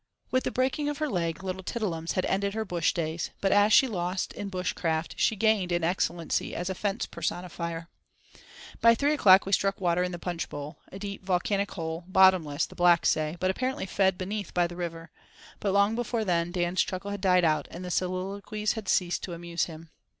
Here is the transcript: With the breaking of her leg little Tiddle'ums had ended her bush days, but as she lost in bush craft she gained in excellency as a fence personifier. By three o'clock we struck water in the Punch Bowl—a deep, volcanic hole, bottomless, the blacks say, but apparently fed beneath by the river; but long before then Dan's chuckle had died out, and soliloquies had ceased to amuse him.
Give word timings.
With 0.31 0.45
the 0.45 0.49
breaking 0.51 0.89
of 0.89 0.97
her 0.97 1.07
leg 1.07 1.43
little 1.43 1.61
Tiddle'ums 1.61 2.13
had 2.13 2.25
ended 2.25 2.55
her 2.55 2.65
bush 2.65 2.91
days, 2.91 3.29
but 3.39 3.51
as 3.51 3.71
she 3.71 3.85
lost 3.87 4.33
in 4.33 4.49
bush 4.49 4.73
craft 4.73 5.13
she 5.19 5.35
gained 5.35 5.71
in 5.71 5.83
excellency 5.83 6.55
as 6.55 6.71
a 6.71 6.73
fence 6.73 7.05
personifier. 7.05 7.85
By 8.81 8.95
three 8.95 9.13
o'clock 9.13 9.45
we 9.45 9.51
struck 9.51 9.79
water 9.79 10.01
in 10.01 10.11
the 10.11 10.17
Punch 10.17 10.49
Bowl—a 10.49 10.97
deep, 10.97 11.23
volcanic 11.23 11.69
hole, 11.69 12.03
bottomless, 12.07 12.65
the 12.65 12.73
blacks 12.73 13.09
say, 13.09 13.37
but 13.39 13.51
apparently 13.51 13.85
fed 13.85 14.17
beneath 14.17 14.55
by 14.55 14.65
the 14.65 14.75
river; 14.75 15.11
but 15.59 15.71
long 15.71 15.93
before 15.93 16.25
then 16.25 16.51
Dan's 16.51 16.81
chuckle 16.81 17.11
had 17.11 17.21
died 17.21 17.45
out, 17.45 17.67
and 17.69 17.85
soliloquies 17.93 18.73
had 18.73 18.89
ceased 18.89 19.21
to 19.21 19.33
amuse 19.33 19.65
him. 19.65 19.91